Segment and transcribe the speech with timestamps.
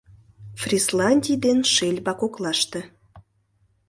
[0.61, 2.81] Фрисландий ден Шельба коклаште